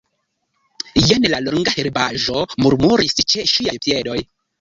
[1.09, 4.17] Jen la longa herbaĵo murmuris ĉe ŝiaj piedoj.